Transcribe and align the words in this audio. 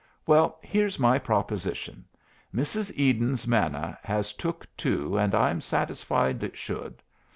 "Well, 0.25 0.57
here's 0.63 0.97
my 0.97 1.19
proposition: 1.19 2.05
Mrs. 2.51 2.91
Eden's 2.97 3.45
manna 3.45 3.99
has 4.01 4.33
took 4.33 4.65
two, 4.75 5.15
and 5.15 5.35
I'm 5.35 5.61
satisfied 5.61 6.43
it 6.43 6.57
should. 6.57 7.03